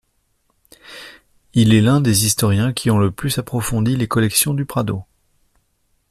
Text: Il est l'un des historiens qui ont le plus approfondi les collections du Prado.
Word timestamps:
Il 1.53 1.75
est 1.75 1.81
l'un 1.81 2.01
des 2.01 2.25
historiens 2.25 2.73
qui 2.73 2.89
ont 2.89 2.97
le 2.97 3.11
plus 3.11 3.37
approfondi 3.37 3.95
les 3.95 4.07
collections 4.07 4.55
du 4.55 4.65
Prado. 4.65 5.05